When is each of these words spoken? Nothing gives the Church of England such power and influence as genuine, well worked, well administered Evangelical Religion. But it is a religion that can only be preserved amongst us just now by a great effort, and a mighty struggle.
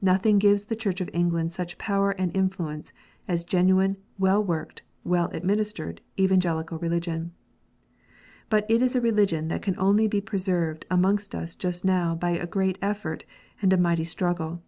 Nothing 0.00 0.38
gives 0.38 0.64
the 0.64 0.76
Church 0.76 1.02
of 1.02 1.10
England 1.12 1.52
such 1.52 1.76
power 1.76 2.12
and 2.12 2.34
influence 2.34 2.90
as 3.28 3.44
genuine, 3.44 3.98
well 4.18 4.42
worked, 4.42 4.80
well 5.04 5.28
administered 5.34 6.00
Evangelical 6.18 6.78
Religion. 6.78 7.32
But 8.48 8.64
it 8.70 8.80
is 8.80 8.96
a 8.96 9.02
religion 9.02 9.48
that 9.48 9.60
can 9.60 9.78
only 9.78 10.08
be 10.08 10.22
preserved 10.22 10.86
amongst 10.90 11.34
us 11.34 11.54
just 11.54 11.84
now 11.84 12.14
by 12.14 12.30
a 12.30 12.46
great 12.46 12.78
effort, 12.80 13.26
and 13.60 13.74
a 13.74 13.76
mighty 13.76 14.04
struggle. 14.04 14.62